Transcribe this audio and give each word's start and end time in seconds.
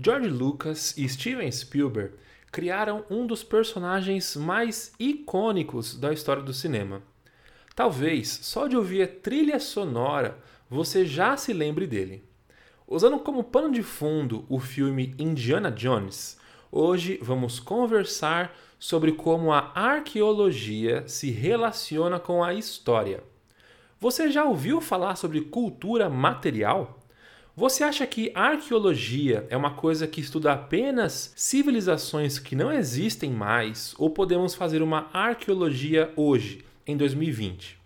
George 0.00 0.26
Lucas 0.26 0.96
e 0.96 1.06
Steven 1.06 1.52
Spielberg 1.52 2.14
criaram 2.50 3.04
um 3.10 3.26
dos 3.26 3.44
personagens 3.44 4.34
mais 4.34 4.94
icônicos 4.98 5.94
da 5.94 6.14
história 6.14 6.42
do 6.42 6.54
cinema. 6.54 7.02
Talvez 7.76 8.28
só 8.42 8.66
de 8.66 8.74
ouvir 8.74 9.02
a 9.02 9.06
trilha 9.06 9.60
sonora 9.60 10.38
você 10.68 11.04
já 11.04 11.36
se 11.36 11.52
lembre 11.52 11.86
dele. 11.86 12.24
Usando 12.88 13.18
como 13.18 13.44
pano 13.44 13.70
de 13.70 13.82
fundo 13.82 14.46
o 14.48 14.58
filme 14.58 15.14
Indiana 15.18 15.70
Jones, 15.70 16.38
hoje 16.70 17.18
vamos 17.20 17.60
conversar 17.60 18.56
sobre 18.78 19.12
como 19.12 19.52
a 19.52 19.72
arqueologia 19.74 21.06
se 21.06 21.30
relaciona 21.30 22.18
com 22.18 22.42
a 22.42 22.54
história. 22.54 23.22
Você 24.00 24.30
já 24.30 24.42
ouviu 24.44 24.80
falar 24.80 25.16
sobre 25.16 25.42
cultura 25.42 26.08
material? 26.08 27.01
Você 27.54 27.84
acha 27.84 28.06
que 28.06 28.32
arqueologia 28.34 29.46
é 29.50 29.56
uma 29.58 29.74
coisa 29.74 30.06
que 30.06 30.22
estuda 30.22 30.52
apenas 30.52 31.34
civilizações 31.36 32.38
que 32.38 32.56
não 32.56 32.72
existem 32.72 33.30
mais 33.30 33.94
ou 33.98 34.08
podemos 34.08 34.54
fazer 34.54 34.80
uma 34.80 35.10
arqueologia 35.12 36.10
hoje, 36.16 36.64
em 36.86 36.96
2020? 36.96 37.78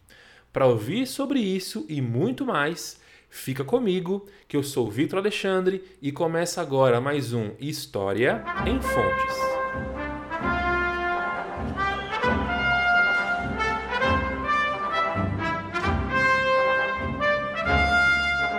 Para 0.52 0.66
ouvir 0.66 1.04
sobre 1.04 1.40
isso 1.40 1.84
e 1.88 2.00
muito 2.00 2.46
mais, 2.46 3.00
fica 3.28 3.64
comigo, 3.64 4.28
que 4.46 4.56
eu 4.56 4.62
sou 4.62 4.88
Vitor 4.88 5.18
Alexandre 5.18 5.82
e 6.00 6.12
começa 6.12 6.62
agora 6.62 7.00
mais 7.00 7.32
um 7.32 7.50
História 7.58 8.44
em 8.64 8.80
Fontes. 8.80 9.36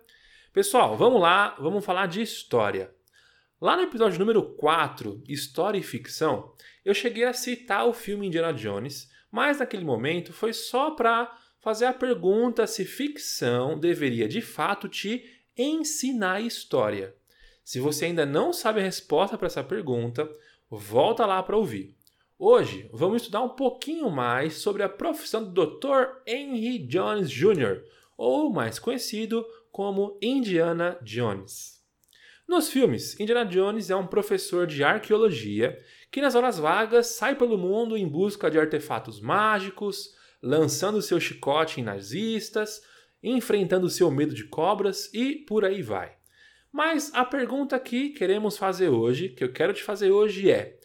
Pessoal, 0.52 0.94
vamos 0.94 1.22
lá, 1.22 1.56
vamos 1.58 1.82
falar 1.82 2.06
de 2.06 2.20
história. 2.20 2.94
Lá 3.58 3.78
no 3.78 3.84
episódio 3.84 4.18
número 4.18 4.42
4, 4.42 5.22
História 5.26 5.78
e 5.78 5.82
Ficção, 5.82 6.52
eu 6.84 6.92
cheguei 6.92 7.24
a 7.24 7.32
citar 7.32 7.88
o 7.88 7.94
filme 7.94 8.26
Indiana 8.26 8.52
Jones, 8.52 9.10
mas 9.32 9.58
naquele 9.58 9.86
momento 9.86 10.34
foi 10.34 10.52
só 10.52 10.90
para 10.90 11.34
fazer 11.60 11.86
a 11.86 11.94
pergunta 11.94 12.66
se 12.66 12.84
ficção 12.84 13.78
deveria 13.78 14.28
de 14.28 14.42
fato 14.42 14.86
te 14.86 15.24
ensinar 15.56 16.42
história. 16.42 17.16
Se 17.64 17.80
você 17.80 18.04
ainda 18.04 18.26
não 18.26 18.52
sabe 18.52 18.80
a 18.80 18.82
resposta 18.82 19.38
para 19.38 19.46
essa 19.46 19.64
pergunta, 19.64 20.28
volta 20.70 21.24
lá 21.24 21.42
para 21.42 21.56
ouvir. 21.56 21.96
Hoje 22.38 22.88
vamos 22.92 23.22
estudar 23.22 23.42
um 23.42 23.48
pouquinho 23.48 24.10
mais 24.10 24.54
sobre 24.58 24.82
a 24.82 24.88
profissão 24.88 25.42
do 25.42 25.66
Dr. 25.66 26.22
Henry 26.26 26.78
Jones 26.86 27.30
Jr., 27.30 27.82
ou 28.16 28.52
mais 28.52 28.78
conhecido 28.78 29.46
como 29.72 30.18
Indiana 30.20 30.98
Jones. 31.02 31.78
Nos 32.46 32.68
filmes, 32.70 33.18
Indiana 33.18 33.44
Jones 33.44 33.90
é 33.90 33.96
um 33.96 34.06
professor 34.06 34.66
de 34.66 34.82
arqueologia 34.82 35.78
que, 36.10 36.20
nas 36.20 36.34
horas 36.34 36.58
vagas, 36.58 37.08
sai 37.08 37.34
pelo 37.34 37.58
mundo 37.58 37.96
em 37.96 38.08
busca 38.08 38.50
de 38.50 38.58
artefatos 38.58 39.20
mágicos, 39.20 40.14
lançando 40.42 41.02
seu 41.02 41.20
chicote 41.20 41.80
em 41.80 41.84
nazistas, 41.84 42.82
enfrentando 43.22 43.88
seu 43.88 44.10
medo 44.10 44.34
de 44.34 44.44
cobras 44.44 45.12
e 45.12 45.36
por 45.46 45.64
aí 45.64 45.82
vai. 45.82 46.17
Mas 46.72 47.12
a 47.14 47.24
pergunta 47.24 47.78
que 47.78 48.10
queremos 48.10 48.56
fazer 48.56 48.88
hoje, 48.88 49.30
que 49.30 49.42
eu 49.42 49.52
quero 49.52 49.72
te 49.72 49.82
fazer 49.82 50.10
hoje 50.10 50.50
é: 50.50 50.78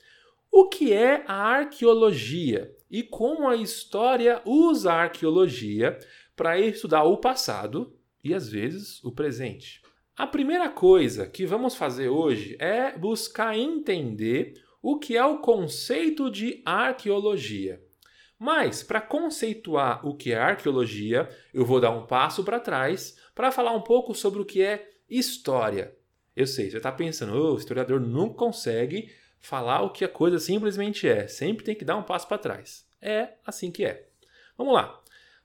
o 0.51 0.69
que 0.69 0.93
é 0.93 1.23
a 1.27 1.33
arqueologia 1.33 2.73
e 2.89 3.03
como 3.03 3.47
a 3.47 3.55
história 3.55 4.41
usa 4.45 4.93
a 4.93 5.01
arqueologia 5.03 5.97
para 6.35 6.59
estudar 6.59 7.03
o 7.03 7.17
passado 7.17 7.95
e 8.23 8.33
às 8.33 8.47
vezes 8.47 9.03
o 9.03 9.11
presente. 9.11 9.81
A 10.15 10.27
primeira 10.27 10.69
coisa 10.69 11.25
que 11.25 11.45
vamos 11.45 11.75
fazer 11.75 12.07
hoje 12.07 12.55
é 12.59 12.95
buscar 12.97 13.57
entender 13.57 14.53
o 14.79 14.99
que 14.99 15.17
é 15.17 15.25
o 15.25 15.39
conceito 15.39 16.29
de 16.29 16.61
arqueologia. 16.63 17.81
Mas, 18.37 18.83
para 18.83 19.01
conceituar 19.01 20.05
o 20.05 20.15
que 20.15 20.31
é 20.31 20.37
arqueologia, 20.37 21.29
eu 21.53 21.65
vou 21.65 21.79
dar 21.79 21.91
um 21.91 22.05
passo 22.05 22.43
para 22.43 22.59
trás 22.59 23.17
para 23.33 23.51
falar 23.51 23.71
um 23.71 23.81
pouco 23.81 24.13
sobre 24.13 24.41
o 24.41 24.45
que 24.45 24.61
é 24.61 24.92
história. 25.09 25.95
Eu 26.35 26.47
sei, 26.47 26.69
você 26.69 26.77
está 26.77 26.91
pensando, 26.91 27.35
oh, 27.35 27.53
o 27.53 27.57
historiador 27.57 27.99
nunca 27.99 28.35
consegue 28.35 29.11
falar 29.39 29.81
o 29.81 29.89
que 29.89 30.05
a 30.05 30.09
coisa 30.09 30.39
simplesmente 30.39 31.07
é. 31.07 31.27
Sempre 31.27 31.65
tem 31.65 31.75
que 31.75 31.85
dar 31.85 31.97
um 31.97 32.03
passo 32.03 32.27
para 32.27 32.37
trás. 32.37 32.85
É 33.01 33.33
assim 33.45 33.71
que 33.71 33.85
é. 33.85 34.07
Vamos 34.57 34.73
lá. 34.73 34.99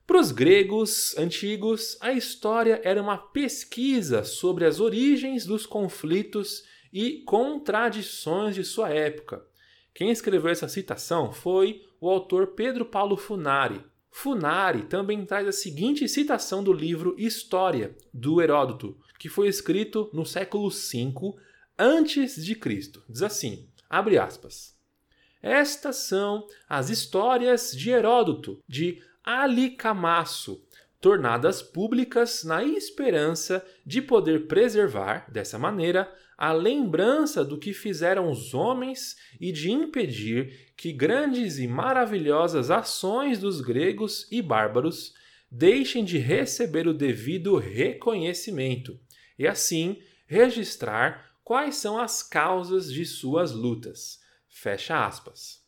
Para 0.06 0.20
os 0.20 0.32
gregos 0.32 1.14
antigos, 1.18 1.98
a 2.00 2.12
história 2.12 2.80
era 2.82 3.02
uma 3.02 3.18
pesquisa 3.18 4.24
sobre 4.24 4.64
as 4.64 4.80
origens 4.80 5.44
dos 5.44 5.66
conflitos 5.66 6.64
e 6.90 7.22
contradições 7.26 8.54
de 8.54 8.64
sua 8.64 8.88
época. 8.88 9.44
Quem 9.92 10.10
escreveu 10.10 10.50
essa 10.50 10.68
citação 10.68 11.32
foi 11.32 11.84
o 12.00 12.08
autor 12.08 12.48
Pedro 12.48 12.86
Paulo 12.86 13.16
Funari. 13.16 13.84
Funari 14.10 14.84
também 14.84 15.26
traz 15.26 15.46
a 15.46 15.52
seguinte 15.52 16.08
citação 16.08 16.62
do 16.64 16.72
livro 16.72 17.14
História, 17.18 17.94
do 18.14 18.40
Heródoto, 18.40 18.96
que 19.18 19.28
foi 19.28 19.48
escrito 19.48 20.08
no 20.12 20.24
século 20.24 20.70
V 20.70 21.34
antes 21.78 22.42
de 22.42 22.54
Cristo. 22.54 23.02
Diz 23.08 23.22
assim: 23.22 23.68
Abre 23.90 24.18
aspas. 24.18 24.76
Estas 25.42 25.96
são 25.96 26.46
as 26.68 26.90
histórias 26.90 27.72
de 27.72 27.90
Heródoto, 27.90 28.60
de 28.66 29.02
Alicamaço, 29.22 30.64
tornadas 31.00 31.62
públicas 31.62 32.42
na 32.44 32.64
esperança 32.64 33.64
de 33.86 34.02
poder 34.02 34.46
preservar, 34.46 35.30
dessa 35.30 35.58
maneira, 35.58 36.12
a 36.36 36.52
lembrança 36.52 37.44
do 37.44 37.58
que 37.58 37.72
fizeram 37.72 38.30
os 38.30 38.54
homens 38.54 39.16
e 39.40 39.50
de 39.50 39.72
impedir 39.72 40.72
que 40.76 40.92
grandes 40.92 41.58
e 41.58 41.66
maravilhosas 41.66 42.70
ações 42.70 43.38
dos 43.40 43.60
gregos 43.60 44.26
e 44.30 44.40
bárbaros 44.40 45.14
deixem 45.50 46.04
de 46.04 46.18
receber 46.18 46.86
o 46.86 46.94
devido 46.94 47.56
reconhecimento, 47.56 48.98
e 49.38 49.46
assim 49.46 50.02
registrar 50.26 51.32
quais 51.44 51.76
são 51.76 51.98
as 51.98 52.22
causas 52.22 52.92
de 52.92 53.04
suas 53.06 53.52
lutas. 53.52 54.20
Fecha 54.48 55.06
aspas. 55.06 55.62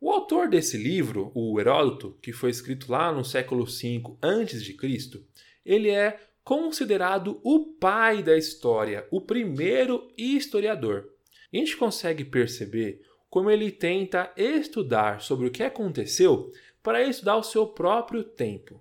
O 0.00 0.10
autor 0.10 0.48
desse 0.48 0.76
livro, 0.76 1.32
o 1.34 1.58
Heródoto, 1.58 2.18
que 2.20 2.32
foi 2.32 2.50
escrito 2.50 2.92
lá 2.92 3.10
no 3.10 3.24
século 3.24 3.64
V 3.64 4.02
a.C., 4.20 5.24
ele 5.64 5.88
é 5.88 6.20
considerado 6.44 7.40
o 7.42 7.72
pai 7.74 8.22
da 8.22 8.36
história, 8.36 9.08
o 9.10 9.20
primeiro 9.20 10.12
historiador. 10.16 11.08
A 11.52 11.56
gente 11.56 11.76
consegue 11.76 12.22
perceber 12.22 13.00
como 13.30 13.50
ele 13.50 13.70
tenta 13.70 14.30
estudar 14.36 15.22
sobre 15.22 15.48
o 15.48 15.50
que 15.50 15.62
aconteceu 15.62 16.52
para 16.82 17.02
estudar 17.02 17.36
o 17.36 17.42
seu 17.42 17.66
próprio 17.66 18.22
tempo. 18.22 18.80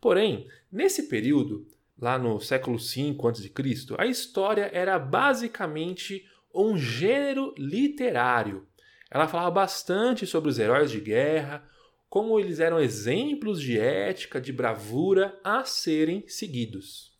Porém, 0.00 0.48
nesse 0.72 1.08
período, 1.08 1.66
lá 2.04 2.18
no 2.18 2.38
século 2.38 2.76
V 2.76 3.16
a.C., 3.18 3.94
a 3.96 4.04
história 4.04 4.70
era 4.74 4.98
basicamente 4.98 6.22
um 6.54 6.76
gênero 6.76 7.54
literário. 7.56 8.68
Ela 9.10 9.26
falava 9.26 9.50
bastante 9.50 10.26
sobre 10.26 10.50
os 10.50 10.58
heróis 10.58 10.90
de 10.90 11.00
guerra, 11.00 11.66
como 12.06 12.38
eles 12.38 12.60
eram 12.60 12.78
exemplos 12.78 13.58
de 13.58 13.78
ética, 13.78 14.38
de 14.38 14.52
bravura 14.52 15.40
a 15.42 15.64
serem 15.64 16.28
seguidos. 16.28 17.10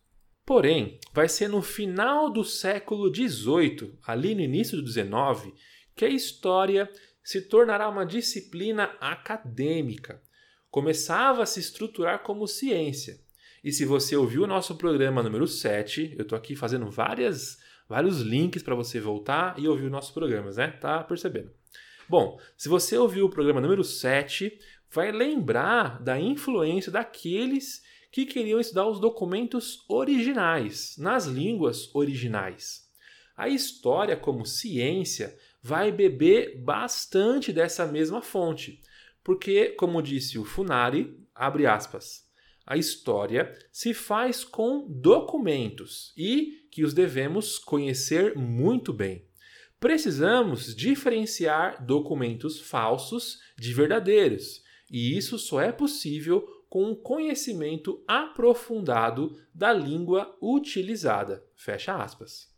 Porém, 0.45 0.99
vai 1.11 1.27
ser 1.27 1.49
no 1.49 1.63
final 1.63 2.31
do 2.31 2.43
século 2.43 3.11
XVIII, 3.11 3.97
ali 4.05 4.35
no 4.35 4.41
início 4.41 4.79
do 4.79 4.87
XIX, 4.87 5.51
que 5.95 6.05
a 6.05 6.09
história 6.09 6.87
se 7.23 7.41
tornará 7.41 7.89
uma 7.89 8.05
disciplina 8.05 8.95
acadêmica. 9.01 10.21
Começava 10.69 11.41
a 11.41 11.45
se 11.47 11.59
estruturar 11.59 12.21
como 12.21 12.47
ciência. 12.47 13.24
E 13.65 13.71
se 13.71 13.83
você 13.83 14.15
ouviu 14.15 14.43
o 14.43 14.47
nosso 14.47 14.75
programa 14.75 15.23
número 15.23 15.47
7, 15.47 16.13
eu 16.15 16.21
estou 16.21 16.37
aqui 16.37 16.55
fazendo 16.55 16.87
várias, 16.91 17.57
vários 17.89 18.21
links 18.21 18.61
para 18.61 18.75
você 18.75 18.99
voltar 18.99 19.57
e 19.57 19.67
ouvir 19.67 19.85
os 19.85 19.91
nossos 19.91 20.11
programas, 20.11 20.57
né? 20.57 20.67
Tá 20.67 21.03
percebendo? 21.03 21.49
Bom, 22.07 22.39
se 22.55 22.69
você 22.69 22.95
ouviu 22.95 23.25
o 23.25 23.29
programa 23.29 23.59
número 23.59 23.83
7, 23.83 24.55
vai 24.91 25.11
lembrar 25.11 25.99
da 25.99 26.19
influência 26.19 26.91
daqueles 26.91 27.83
que 28.11 28.27
queriam 28.27 28.59
estudar 28.59 28.85
os 28.85 28.99
documentos 28.99 29.83
originais, 29.89 30.95
nas 30.99 31.25
línguas 31.25 31.89
originais. 31.95 32.87
A 33.35 33.49
história, 33.49 34.15
como 34.15 34.45
ciência, 34.45 35.35
vai 35.59 35.91
beber 35.91 36.61
bastante 36.61 37.51
dessa 37.51 37.87
mesma 37.87 38.21
fonte, 38.21 38.79
porque, 39.23 39.69
como 39.69 40.03
disse 40.03 40.37
o 40.37 40.45
Funari, 40.45 41.19
abre 41.33 41.65
aspas, 41.65 42.24
a 42.65 42.75
história 42.75 43.53
se 43.71 43.93
faz 43.93 44.43
com 44.43 44.87
documentos 44.89 46.13
e 46.17 46.67
que 46.71 46.83
os 46.83 46.93
devemos 46.93 47.59
conhecer 47.59 48.35
muito 48.35 48.91
bem. 48.91 49.25
Precisamos 49.79 50.75
diferenciar 50.75 51.85
documentos 51.85 52.59
falsos 52.59 53.39
de 53.57 53.73
verdadeiros, 53.73 54.63
e 54.89 55.15
isso 55.15 55.37
só 55.37 55.61
é 55.61 55.71
possível 55.71 56.41
com 56.69 56.91
um 56.91 56.95
conhecimento 56.95 58.03
aprofundado 58.07 59.37
da 59.53 59.71
língua 59.71 60.35
utilizada. 60.41 61.45
Fecha 61.55 61.95
aspas. 61.95 62.53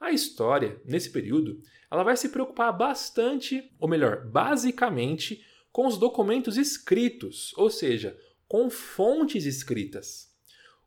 A 0.00 0.10
história, 0.10 0.80
nesse 0.84 1.10
período, 1.10 1.60
ela 1.90 2.02
vai 2.02 2.16
se 2.16 2.30
preocupar 2.30 2.76
bastante, 2.76 3.70
ou 3.78 3.88
melhor, 3.88 4.26
basicamente, 4.26 5.44
com 5.70 5.86
os 5.86 5.96
documentos 5.96 6.56
escritos, 6.56 7.54
ou 7.56 7.70
seja, 7.70 8.18
com 8.52 8.68
fontes 8.68 9.46
escritas. 9.46 10.30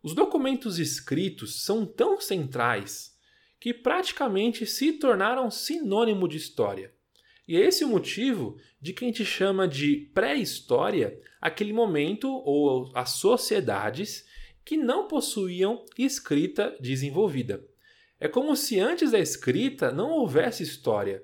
Os 0.04 0.14
documentos 0.14 0.78
escritos 0.78 1.64
são 1.64 1.84
tão 1.84 2.22
centrais 2.22 3.18
que 3.60 3.74
praticamente 3.74 4.68
se 4.68 4.94
tornaram 4.94 5.50
sinônimo 5.50 6.28
de 6.28 6.38
história. 6.38 6.94
E 7.48 7.58
é 7.58 7.62
esse 7.62 7.84
o 7.84 7.88
motivo 7.88 8.56
de 8.80 8.94
que 8.94 9.04
a 9.04 9.08
gente 9.08 9.26
chama 9.26 9.68
de 9.68 10.12
pré-história 10.14 11.20
aquele 11.42 11.74
momento 11.74 12.30
ou 12.30 12.92
as 12.94 13.14
sociedades 13.14 14.28
que 14.64 14.78
não 14.78 15.08
possuíam 15.08 15.84
escrita 15.98 16.78
desenvolvida. 16.80 17.68
É 18.20 18.28
como 18.28 18.56
se 18.56 18.80
antes 18.80 19.10
da 19.10 19.18
escrita 19.18 19.92
não 19.92 20.12
houvesse 20.12 20.62
história. 20.62 21.24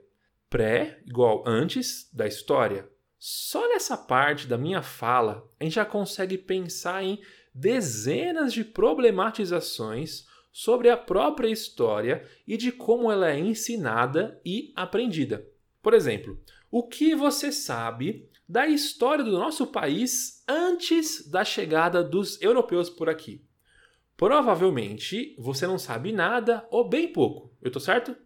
Pré 0.49 1.03
igual 1.05 1.43
antes 1.45 2.09
da 2.11 2.25
história. 2.25 2.89
Só 3.23 3.69
nessa 3.69 3.95
parte 3.95 4.47
da 4.47 4.57
minha 4.57 4.81
fala, 4.81 5.47
a 5.59 5.63
gente 5.63 5.75
já 5.75 5.85
consegue 5.85 6.39
pensar 6.39 7.03
em 7.03 7.21
dezenas 7.53 8.51
de 8.51 8.63
problematizações 8.63 10.25
sobre 10.51 10.89
a 10.89 10.97
própria 10.97 11.47
história 11.47 12.27
e 12.47 12.57
de 12.57 12.71
como 12.71 13.11
ela 13.11 13.29
é 13.29 13.37
ensinada 13.37 14.41
e 14.43 14.73
aprendida. 14.75 15.47
Por 15.83 15.93
exemplo, 15.93 16.41
o 16.71 16.81
que 16.87 17.13
você 17.13 17.51
sabe 17.51 18.27
da 18.49 18.65
história 18.65 19.23
do 19.23 19.33
nosso 19.37 19.67
país 19.67 20.43
antes 20.47 21.29
da 21.29 21.45
chegada 21.45 22.03
dos 22.03 22.41
europeus 22.41 22.89
por 22.89 23.07
aqui? 23.07 23.45
Provavelmente 24.17 25.35
você 25.37 25.67
não 25.67 25.77
sabe 25.77 26.11
nada 26.11 26.67
ou 26.71 26.89
bem 26.89 27.13
pouco, 27.13 27.55
eu 27.61 27.69
tô 27.69 27.79
certo? 27.79 28.17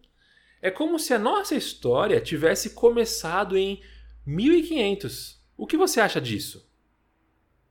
É 0.62 0.72
como 0.72 0.98
se 0.98 1.14
a 1.14 1.20
nossa 1.20 1.54
história 1.54 2.22
tivesse 2.22 2.70
começado 2.70 3.58
em 3.58 3.84
1500. 4.26 5.40
O 5.56 5.68
que 5.68 5.78
você 5.78 6.00
acha 6.00 6.20
disso? 6.20 6.68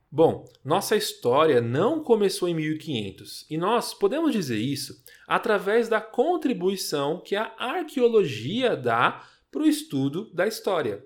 Bom, 0.09 0.45
nossa 0.63 0.95
história 0.95 1.59
não 1.59 2.01
começou 2.01 2.47
em 2.47 2.53
1500 2.53 3.45
e 3.49 3.57
nós 3.57 3.93
podemos 3.93 4.31
dizer 4.31 4.57
isso 4.57 5.03
através 5.27 5.89
da 5.89 5.99
contribuição 5.99 7.19
que 7.19 7.35
a 7.35 7.53
arqueologia 7.57 8.77
dá 8.77 9.27
para 9.51 9.63
o 9.63 9.67
estudo 9.67 10.31
da 10.33 10.47
história. 10.47 11.05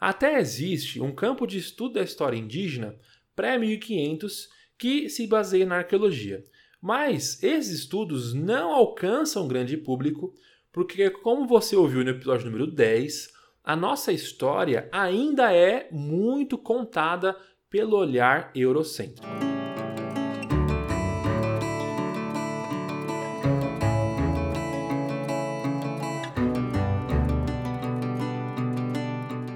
Até 0.00 0.40
existe 0.40 1.00
um 1.00 1.14
campo 1.14 1.46
de 1.46 1.58
estudo 1.58 1.94
da 1.94 2.02
história 2.02 2.36
indígena 2.38 2.98
pré-1500 3.36 4.48
que 4.78 5.10
se 5.10 5.26
baseia 5.26 5.66
na 5.66 5.76
arqueologia. 5.76 6.44
Mas 6.80 7.42
esses 7.42 7.80
estudos 7.80 8.32
não 8.32 8.72
alcançam 8.72 9.46
grande 9.46 9.76
público 9.76 10.34
porque, 10.72 11.10
como 11.10 11.46
você 11.46 11.76
ouviu 11.76 12.02
no 12.02 12.10
episódio 12.10 12.46
número 12.46 12.66
10, 12.66 13.41
a 13.64 13.76
nossa 13.76 14.12
história 14.12 14.88
ainda 14.90 15.52
é 15.52 15.88
muito 15.92 16.58
contada 16.58 17.36
pelo 17.70 17.96
olhar 17.96 18.50
eurocêntrico. 18.54 19.26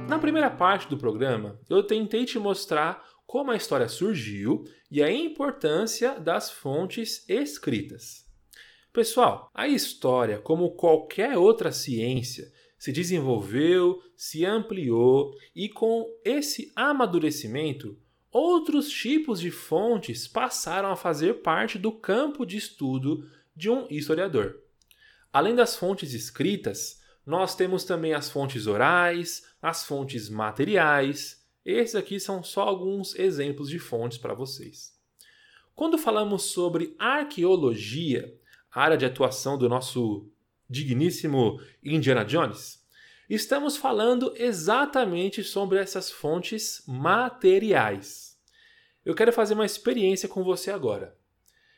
Na 0.08 0.18
primeira 0.20 0.50
parte 0.50 0.88
do 0.88 0.96
programa, 0.96 1.58
eu 1.68 1.82
tentei 1.82 2.24
te 2.24 2.38
mostrar 2.38 3.04
como 3.26 3.50
a 3.50 3.56
história 3.56 3.88
surgiu 3.88 4.64
e 4.88 5.02
a 5.02 5.10
importância 5.10 6.18
das 6.20 6.48
fontes 6.48 7.28
escritas. 7.28 8.24
Pessoal, 8.92 9.50
a 9.52 9.66
história, 9.68 10.38
como 10.38 10.70
qualquer 10.70 11.36
outra 11.36 11.70
ciência, 11.70 12.50
se 12.78 12.92
desenvolveu, 12.92 14.02
se 14.16 14.44
ampliou 14.44 15.34
e 15.54 15.68
com 15.68 16.06
esse 16.24 16.72
amadurecimento, 16.76 17.98
outros 18.30 18.88
tipos 18.88 19.40
de 19.40 19.50
fontes 19.50 20.28
passaram 20.28 20.90
a 20.90 20.96
fazer 20.96 21.42
parte 21.42 21.78
do 21.78 21.90
campo 21.90 22.44
de 22.44 22.56
estudo 22.56 23.28
de 23.54 23.70
um 23.70 23.86
historiador. 23.88 24.60
Além 25.32 25.54
das 25.54 25.76
fontes 25.76 26.12
escritas, 26.12 27.00
nós 27.24 27.56
temos 27.56 27.84
também 27.84 28.14
as 28.14 28.30
fontes 28.30 28.66
orais, 28.66 29.44
as 29.60 29.84
fontes 29.84 30.28
materiais. 30.28 31.44
Esses 31.64 31.94
aqui 31.94 32.20
são 32.20 32.42
só 32.42 32.62
alguns 32.62 33.14
exemplos 33.18 33.68
de 33.68 33.78
fontes 33.78 34.18
para 34.18 34.34
vocês. 34.34 34.94
Quando 35.74 35.98
falamos 35.98 36.44
sobre 36.44 36.94
arqueologia, 36.98 38.34
área 38.70 38.96
de 38.96 39.04
atuação 39.04 39.58
do 39.58 39.68
nosso 39.68 40.30
digníssimo 40.68 41.60
Indiana 41.82 42.24
Jones, 42.24 42.84
estamos 43.28 43.76
falando 43.76 44.32
exatamente 44.36 45.42
sobre 45.42 45.78
essas 45.78 46.10
fontes 46.10 46.82
materiais. 46.86 48.38
Eu 49.04 49.14
quero 49.14 49.32
fazer 49.32 49.54
uma 49.54 49.66
experiência 49.66 50.28
com 50.28 50.42
você 50.42 50.70
agora. 50.70 51.16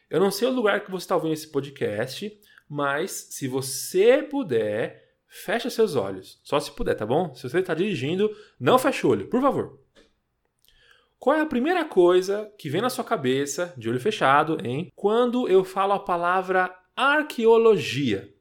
Eu 0.09 0.19
não 0.19 0.31
sei 0.31 0.49
o 0.49 0.53
lugar 0.53 0.85
que 0.85 0.91
você 0.91 1.05
está 1.05 1.15
ouvindo 1.15 1.35
esse 1.35 1.49
podcast, 1.49 2.41
mas 2.69 3.11
se 3.31 3.47
você 3.47 4.23
puder, 4.23 5.17
fecha 5.27 5.69
seus 5.69 5.95
olhos. 5.95 6.41
Só 6.43 6.59
se 6.59 6.71
puder, 6.71 6.95
tá 6.95 7.05
bom? 7.05 7.35
Se 7.35 7.43
você 7.43 7.59
está 7.59 7.75
dirigindo, 7.75 8.35
não 8.59 8.79
feche 8.79 9.07
o 9.07 9.11
olho, 9.11 9.29
por 9.29 9.41
favor. 9.43 9.79
Qual 11.19 11.37
é 11.37 11.41
a 11.41 11.47
primeira 11.47 11.85
coisa 11.85 12.51
que 12.57 12.71
vem 12.71 12.81
na 12.81 12.89
sua 12.89 13.05
cabeça, 13.05 13.75
de 13.77 13.91
olho 13.91 14.01
fechado, 14.01 14.57
hein? 14.65 14.91
Quando 14.95 15.49
eu 15.49 15.65
falo 15.65 15.93
a 15.93 15.99
palavra 15.99 16.75
arqueologia? 16.97 18.33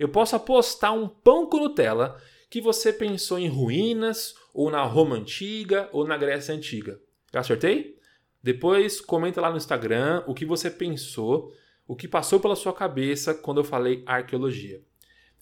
Eu 0.00 0.08
posso 0.08 0.34
apostar 0.34 0.94
um 0.94 1.06
pão 1.06 1.44
com 1.44 1.58
Nutella 1.58 2.18
que 2.48 2.58
você 2.58 2.90
pensou 2.90 3.38
em 3.38 3.48
ruínas, 3.48 4.34
ou 4.54 4.70
na 4.70 4.82
Roma 4.82 5.14
Antiga, 5.14 5.90
ou 5.92 6.06
na 6.06 6.16
Grécia 6.16 6.54
Antiga. 6.54 6.98
Já 7.30 7.40
acertei? 7.40 7.98
Depois 8.42 8.98
comenta 8.98 9.42
lá 9.42 9.50
no 9.50 9.58
Instagram 9.58 10.24
o 10.26 10.32
que 10.32 10.46
você 10.46 10.70
pensou, 10.70 11.52
o 11.86 11.94
que 11.94 12.08
passou 12.08 12.40
pela 12.40 12.56
sua 12.56 12.72
cabeça 12.72 13.34
quando 13.34 13.58
eu 13.58 13.64
falei 13.64 14.02
arqueologia. 14.06 14.82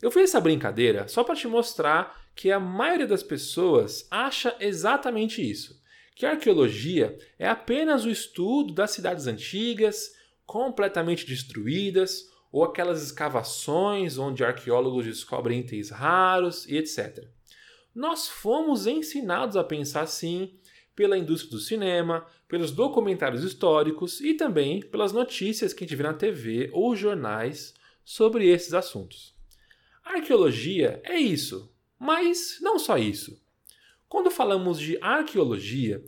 Eu 0.02 0.10
fiz 0.10 0.24
essa 0.24 0.40
brincadeira 0.40 1.06
só 1.06 1.22
para 1.22 1.36
te 1.36 1.46
mostrar 1.46 2.28
que 2.34 2.50
a 2.50 2.58
maioria 2.58 3.06
das 3.06 3.22
pessoas 3.22 4.08
acha 4.10 4.56
exatamente 4.58 5.40
isso. 5.40 5.80
Que 6.16 6.26
a 6.26 6.30
arqueologia 6.30 7.16
é 7.38 7.46
apenas 7.46 8.04
o 8.04 8.10
estudo 8.10 8.74
das 8.74 8.90
cidades 8.90 9.28
antigas, 9.28 10.12
completamente 10.44 11.24
destruídas, 11.24 12.28
ou 12.50 12.64
aquelas 12.64 13.02
escavações 13.02 14.18
onde 14.18 14.44
arqueólogos 14.44 15.04
descobrem 15.04 15.60
itens 15.60 15.90
raros 15.90 16.66
e 16.66 16.76
etc. 16.76 17.26
Nós 17.94 18.28
fomos 18.28 18.86
ensinados 18.86 19.56
a 19.56 19.64
pensar 19.64 20.02
assim 20.02 20.58
pela 20.94 21.18
indústria 21.18 21.52
do 21.52 21.60
cinema, 21.60 22.26
pelos 22.48 22.72
documentários 22.72 23.44
históricos 23.44 24.20
e 24.20 24.34
também 24.34 24.80
pelas 24.80 25.12
notícias 25.12 25.72
que 25.72 25.84
a 25.84 25.86
gente 25.86 25.96
vê 25.96 26.02
na 26.02 26.14
TV 26.14 26.70
ou 26.72 26.96
jornais 26.96 27.74
sobre 28.04 28.48
esses 28.48 28.74
assuntos. 28.74 29.34
A 30.04 30.14
arqueologia 30.14 31.00
é 31.04 31.16
isso, 31.16 31.72
mas 31.98 32.58
não 32.60 32.78
só 32.78 32.96
isso. 32.96 33.40
Quando 34.08 34.30
falamos 34.30 34.80
de 34.80 34.98
arqueologia, 35.02 36.02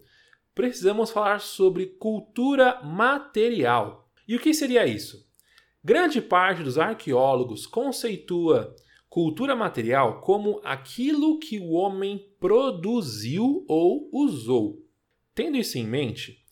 precisamos 0.54 1.10
falar 1.10 1.40
sobre 1.40 1.86
cultura 1.86 2.80
material. 2.82 4.10
E 4.26 4.34
o 4.34 4.40
que 4.40 4.54
seria 4.54 4.86
isso? 4.86 5.29
Grande 5.82 6.20
parte 6.20 6.62
dos 6.62 6.76
arqueólogos 6.76 7.66
conceitua 7.66 8.76
cultura 9.08 9.56
material 9.56 10.20
como 10.20 10.60
aquilo 10.62 11.38
que 11.38 11.58
o 11.58 11.70
homem 11.70 12.28
produziu 12.38 13.64
ou 13.66 14.08
usou. 14.12 14.86
Tendo 15.34 15.56
isso 15.56 15.78
em 15.78 15.86
mente, 15.86 16.44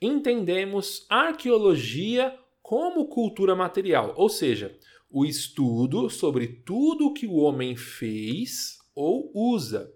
entendemos 0.00 1.04
arqueologia 1.10 2.38
como 2.62 3.08
cultura 3.08 3.56
material, 3.56 4.14
ou 4.16 4.28
seja, 4.28 4.78
o 5.10 5.24
estudo 5.24 6.08
sobre 6.08 6.46
tudo 6.46 7.12
que 7.12 7.26
o 7.26 7.34
homem 7.34 7.74
fez 7.74 8.78
ou 8.94 9.30
usa. 9.34 9.92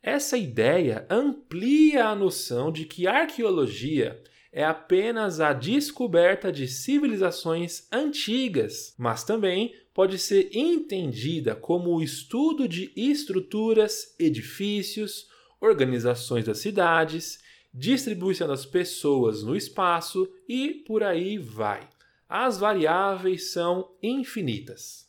Essa 0.00 0.38
ideia 0.38 1.04
amplia 1.10 2.06
a 2.06 2.14
noção 2.14 2.70
de 2.70 2.84
que 2.84 3.08
arqueologia 3.08 4.22
é 4.52 4.64
apenas 4.64 5.40
a 5.40 5.52
descoberta 5.52 6.50
de 6.50 6.66
civilizações 6.66 7.86
antigas, 7.92 8.94
mas 8.98 9.24
também 9.24 9.74
pode 9.92 10.18
ser 10.18 10.50
entendida 10.54 11.54
como 11.54 11.90
o 11.90 12.02
estudo 12.02 12.68
de 12.68 12.92
estruturas, 12.96 14.14
edifícios, 14.18 15.28
organizações 15.60 16.44
das 16.44 16.58
cidades, 16.58 17.42
distribuição 17.72 18.48
das 18.48 18.64
pessoas 18.64 19.42
no 19.42 19.56
espaço 19.56 20.30
e 20.48 20.82
por 20.86 21.02
aí 21.02 21.38
vai. 21.38 21.88
As 22.28 22.58
variáveis 22.58 23.52
são 23.52 23.90
infinitas. 24.02 25.06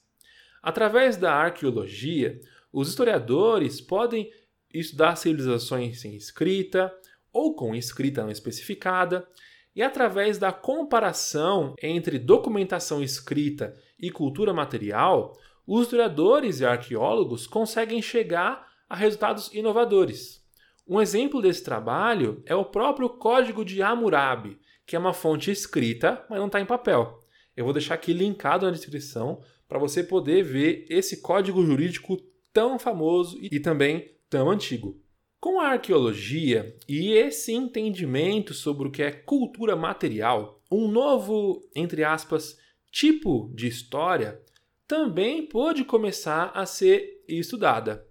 Através 0.61 1.17
da 1.17 1.33
arqueologia, 1.33 2.39
os 2.71 2.89
historiadores 2.89 3.79
podem 3.79 4.31
estudar 4.73 5.15
civilizações 5.15 6.01
sem 6.01 6.15
escrita 6.15 6.93
ou 7.37 7.53
com 7.53 7.75
escrita 7.75 8.23
não 8.23 8.31
especificada, 8.31 9.27
e 9.75 9.83
através 9.83 10.39
da 10.39 10.51
comparação 10.51 11.75
entre 11.79 12.17
documentação 12.17 13.03
escrita 13.03 13.75
e 13.99 14.09
cultura 14.09 14.51
material, 14.51 15.37
os 15.67 15.83
historiadores 15.83 16.59
e 16.59 16.65
arqueólogos 16.65 17.45
conseguem 17.45 18.01
chegar 18.01 18.67
a 18.89 18.95
resultados 18.95 19.53
inovadores. 19.53 20.43
Um 20.87 20.99
exemplo 20.99 21.39
desse 21.39 21.63
trabalho 21.63 22.41
é 22.43 22.55
o 22.55 22.65
próprio 22.65 23.07
Código 23.07 23.63
de 23.63 23.83
Hammurabi, 23.83 24.57
que 24.83 24.95
é 24.95 24.99
uma 24.99 25.13
fonte 25.13 25.51
escrita, 25.51 26.25
mas 26.27 26.39
não 26.39 26.47
está 26.47 26.59
em 26.59 26.65
papel. 26.65 27.23
Eu 27.55 27.65
vou 27.65 27.73
deixar 27.73 27.93
aqui 27.93 28.13
linkado 28.13 28.65
na 28.65 28.71
descrição 28.71 29.41
para 29.67 29.77
você 29.77 30.03
poder 30.03 30.41
ver 30.43 30.87
esse 30.89 31.21
código 31.21 31.63
jurídico 31.63 32.17
tão 32.51 32.79
famoso 32.79 33.37
e 33.39 33.59
também 33.59 34.11
tão 34.27 34.49
antigo. 34.49 34.99
Com 35.39 35.59
a 35.59 35.67
arqueologia 35.67 36.75
e 36.89 37.13
esse 37.13 37.53
entendimento 37.53 38.55
sobre 38.55 38.87
o 38.87 38.91
que 38.91 39.03
é 39.03 39.11
cultura 39.11 39.75
material, 39.75 40.59
um 40.71 40.87
novo, 40.87 41.61
entre 41.75 42.03
aspas, 42.03 42.57
tipo 42.91 43.51
de 43.53 43.67
história 43.67 44.41
também 44.87 45.45
pôde 45.45 45.83
começar 45.83 46.51
a 46.55 46.65
ser 46.65 47.23
estudada. 47.27 48.07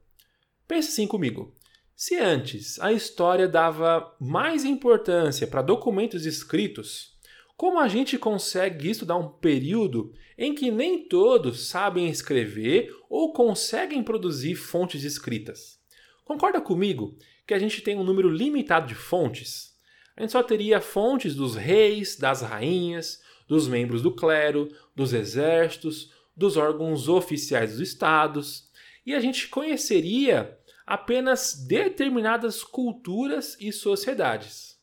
Pense 0.68 0.90
assim 0.90 1.06
comigo. 1.06 1.52
Se 1.96 2.16
antes 2.16 2.78
a 2.78 2.92
história 2.92 3.48
dava 3.48 4.14
mais 4.20 4.64
importância 4.64 5.46
para 5.46 5.62
documentos 5.62 6.26
escritos, 6.26 7.16
como 7.56 7.80
a 7.80 7.88
gente 7.88 8.18
consegue 8.18 8.90
estudar 8.90 9.16
um 9.16 9.30
período 9.30 10.12
em 10.38 10.54
que 10.54 10.70
nem 10.70 11.08
todos 11.08 11.68
sabem 11.68 12.08
escrever 12.08 12.94
ou 13.08 13.32
conseguem 13.32 14.02
produzir 14.02 14.54
fontes 14.54 15.02
escritas? 15.02 15.80
Concorda 16.26 16.60
comigo 16.60 17.16
que 17.46 17.54
a 17.54 17.58
gente 17.58 17.80
tem 17.80 17.96
um 17.96 18.02
número 18.02 18.28
limitado 18.28 18.88
de 18.88 18.96
fontes? 18.96 19.78
A 20.16 20.22
gente 20.22 20.32
só 20.32 20.42
teria 20.42 20.80
fontes 20.80 21.36
dos 21.36 21.54
reis, 21.54 22.16
das 22.16 22.42
rainhas, 22.42 23.22
dos 23.46 23.68
membros 23.68 24.02
do 24.02 24.12
clero, 24.12 24.68
dos 24.94 25.12
exércitos, 25.12 26.12
dos 26.36 26.56
órgãos 26.56 27.08
oficiais 27.08 27.70
dos 27.70 27.80
estados, 27.80 28.68
e 29.06 29.14
a 29.14 29.20
gente 29.20 29.48
conheceria 29.48 30.58
apenas 30.84 31.64
determinadas 31.64 32.64
culturas 32.64 33.56
e 33.60 33.70
sociedades. 33.70 34.80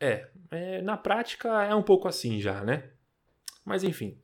É, 0.00 0.28
é, 0.50 0.82
na 0.82 0.96
prática 0.96 1.62
é 1.62 1.74
um 1.76 1.82
pouco 1.82 2.08
assim 2.08 2.40
já, 2.40 2.64
né? 2.64 2.90
Mas 3.64 3.84
enfim, 3.84 4.20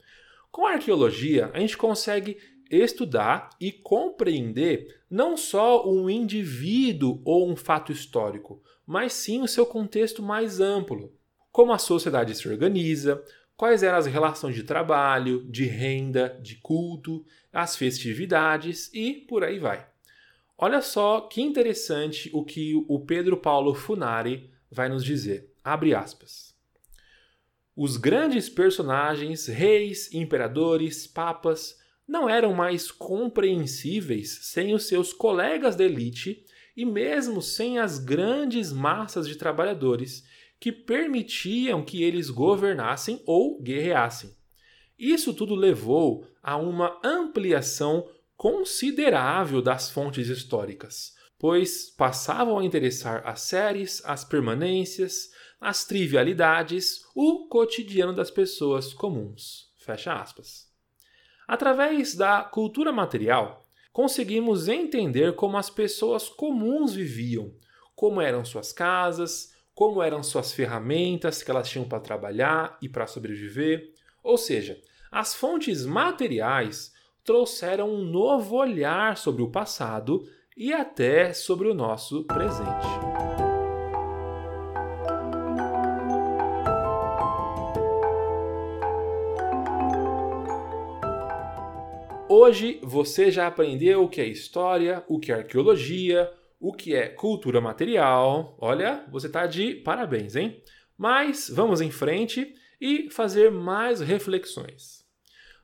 com 0.50 0.66
a 0.66 0.72
arqueologia 0.72 1.52
a 1.54 1.60
gente 1.60 1.76
consegue 1.76 2.36
estudar 2.70 3.50
e 3.60 3.72
compreender 3.72 5.02
não 5.10 5.36
só 5.36 5.88
um 5.88 6.08
indivíduo 6.08 7.20
ou 7.24 7.50
um 7.50 7.56
fato 7.56 7.92
histórico, 7.92 8.62
mas 8.86 9.12
sim 9.12 9.42
o 9.42 9.48
seu 9.48 9.66
contexto 9.66 10.22
mais 10.22 10.60
amplo, 10.60 11.12
como 11.50 11.72
a 11.72 11.78
sociedade 11.78 12.34
se 12.34 12.48
organiza, 12.48 13.22
quais 13.56 13.82
eram 13.82 13.98
as 13.98 14.06
relações 14.06 14.54
de 14.54 14.62
trabalho, 14.62 15.44
de 15.50 15.64
renda, 15.64 16.38
de 16.42 16.56
culto, 16.56 17.24
as 17.52 17.76
festividades 17.76 18.90
e 18.94 19.14
por 19.14 19.42
aí 19.42 19.58
vai. 19.58 19.86
Olha 20.56 20.80
só 20.80 21.22
que 21.22 21.40
interessante 21.40 22.30
o 22.32 22.44
que 22.44 22.74
o 22.88 23.00
Pedro 23.00 23.36
Paulo 23.36 23.74
Funari 23.74 24.50
vai 24.70 24.88
nos 24.88 25.04
dizer. 25.04 25.52
Abre 25.62 25.94
aspas. 25.94 26.56
Os 27.76 27.96
grandes 27.96 28.48
personagens, 28.48 29.46
reis, 29.46 30.12
imperadores, 30.12 31.06
papas, 31.06 31.78
não 32.08 32.28
eram 32.28 32.54
mais 32.54 32.90
compreensíveis 32.90 34.38
sem 34.42 34.74
os 34.74 34.88
seus 34.88 35.12
colegas 35.12 35.76
da 35.76 35.84
elite 35.84 36.42
e 36.74 36.84
mesmo 36.84 37.42
sem 37.42 37.78
as 37.78 37.98
grandes 37.98 38.72
massas 38.72 39.28
de 39.28 39.36
trabalhadores 39.36 40.24
que 40.58 40.72
permitiam 40.72 41.84
que 41.84 42.02
eles 42.02 42.30
governassem 42.30 43.22
ou 43.26 43.60
guerreassem. 43.60 44.34
Isso 44.98 45.34
tudo 45.34 45.54
levou 45.54 46.26
a 46.42 46.56
uma 46.56 46.98
ampliação 47.04 48.08
considerável 48.36 49.60
das 49.60 49.90
fontes 49.90 50.28
históricas, 50.28 51.14
pois 51.38 51.90
passavam 51.90 52.58
a 52.58 52.64
interessar 52.64 53.22
as 53.24 53.42
séries, 53.42 54.02
as 54.04 54.24
permanências, 54.24 55.30
as 55.60 55.84
trivialidades, 55.84 57.02
o 57.14 57.48
cotidiano 57.48 58.14
das 58.14 58.30
pessoas 58.30 58.94
comuns. 58.94 59.68
Fecha 59.76 60.14
aspas. 60.14 60.67
Através 61.48 62.14
da 62.14 62.42
cultura 62.42 62.92
material, 62.92 63.64
conseguimos 63.90 64.68
entender 64.68 65.34
como 65.34 65.56
as 65.56 65.70
pessoas 65.70 66.28
comuns 66.28 66.92
viviam, 66.92 67.50
como 67.96 68.20
eram 68.20 68.44
suas 68.44 68.70
casas, 68.70 69.54
como 69.74 70.02
eram 70.02 70.22
suas 70.22 70.52
ferramentas 70.52 71.42
que 71.42 71.50
elas 71.50 71.70
tinham 71.70 71.88
para 71.88 72.00
trabalhar 72.00 72.76
e 72.82 72.88
para 72.88 73.06
sobreviver. 73.06 73.94
Ou 74.22 74.36
seja, 74.36 74.78
as 75.10 75.34
fontes 75.34 75.86
materiais 75.86 76.92
trouxeram 77.24 77.88
um 77.88 78.04
novo 78.04 78.56
olhar 78.56 79.16
sobre 79.16 79.42
o 79.42 79.50
passado 79.50 80.28
e 80.54 80.70
até 80.74 81.32
sobre 81.32 81.68
o 81.68 81.74
nosso 81.74 82.24
presente. 82.24 83.37
Hoje 92.40 92.78
você 92.84 93.32
já 93.32 93.48
aprendeu 93.48 94.04
o 94.04 94.08
que 94.08 94.20
é 94.20 94.24
história, 94.24 95.02
o 95.08 95.18
que 95.18 95.32
é 95.32 95.34
arqueologia, 95.34 96.32
o 96.60 96.72
que 96.72 96.94
é 96.94 97.08
cultura 97.08 97.60
material. 97.60 98.56
Olha, 98.60 99.04
você 99.10 99.26
está 99.26 99.44
de 99.44 99.74
parabéns, 99.74 100.36
hein? 100.36 100.62
Mas 100.96 101.50
vamos 101.52 101.80
em 101.80 101.90
frente 101.90 102.54
e 102.80 103.10
fazer 103.10 103.50
mais 103.50 104.00
reflexões. 104.00 105.04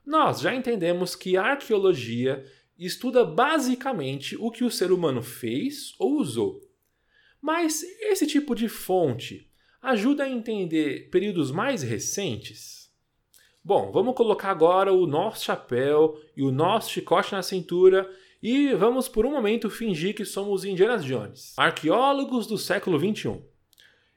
Nós 0.05 0.41
já 0.41 0.53
entendemos 0.53 1.15
que 1.15 1.37
a 1.37 1.45
arqueologia 1.45 2.45
estuda 2.77 3.25
basicamente 3.25 4.37
o 4.37 4.51
que 4.51 4.65
o 4.65 4.71
ser 4.71 4.91
humano 4.91 5.23
fez 5.23 5.95
ou 5.97 6.17
usou. 6.17 6.61
Mas 7.41 7.85
esse 8.01 8.27
tipo 8.27 8.53
de 8.53 8.69
fonte 8.69 9.49
ajuda 9.81 10.25
a 10.25 10.29
entender 10.29 11.09
períodos 11.09 11.53
mais 11.53 11.85
recentes? 11.85 12.84
Bom, 13.67 13.91
vamos 13.91 14.15
colocar 14.15 14.51
agora 14.51 14.93
o 14.93 15.07
nosso 15.07 15.43
chapéu 15.43 16.21
e 16.37 16.43
o 16.43 16.53
nosso 16.53 16.91
chicote 16.91 17.33
na 17.33 17.43
cintura 17.43 18.07
e 18.43 18.75
vamos 18.75 19.09
por 19.09 19.25
um 19.25 19.31
momento 19.31 19.71
fingir 19.71 20.15
que 20.15 20.27
somos 20.27 20.67
Indiana 20.67 20.99
Jones, 20.99 21.55
arqueólogos 21.57 22.47
do 22.47 22.59
século 22.59 22.99
21. 22.99 23.43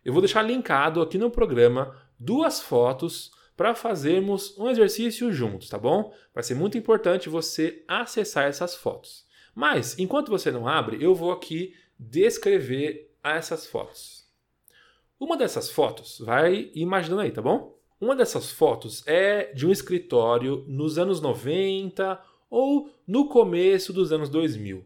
Eu 0.04 0.12
vou 0.12 0.22
deixar 0.22 0.42
linkado 0.42 1.02
aqui 1.02 1.18
no 1.18 1.32
programa 1.32 1.96
duas 2.20 2.60
fotos 2.60 3.32
para 3.56 3.74
fazermos 3.74 4.54
um 4.58 4.68
exercício 4.68 5.32
juntos, 5.32 5.70
tá 5.70 5.78
bom? 5.78 6.14
Vai 6.34 6.44
ser 6.44 6.56
muito 6.56 6.78
importante 6.78 7.30
você 7.30 7.86
acessar 7.88 8.50
essas 8.50 8.76
fotos. 8.76 9.26
Mas, 9.56 9.98
enquanto 9.98 10.28
você 10.28 10.52
não 10.52 10.68
abre, 10.68 11.02
eu 11.02 11.16
vou 11.16 11.32
aqui 11.32 11.74
descrever 11.98 13.16
essas 13.24 13.66
fotos. 13.66 14.28
Uma 15.18 15.38
dessas 15.38 15.72
fotos, 15.72 16.20
vai 16.20 16.70
imaginando 16.76 17.22
aí, 17.22 17.32
tá 17.32 17.42
bom? 17.42 17.77
Uma 18.00 18.16
dessas 18.16 18.52
fotos 18.52 19.04
é 19.08 19.52
de 19.54 19.66
um 19.66 19.72
escritório 19.72 20.64
nos 20.68 21.00
anos 21.00 21.20
90 21.20 22.22
ou 22.50 22.92
no 23.08 23.28
começo 23.28 23.92
dos 23.92 24.12
anos 24.12 24.30
2000. 24.30 24.86